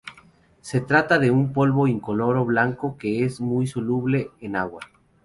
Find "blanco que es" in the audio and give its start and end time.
2.43-3.39